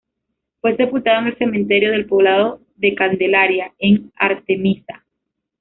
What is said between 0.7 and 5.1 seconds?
sepultado en el cementerio del poblado de Candelaria en Artemisa.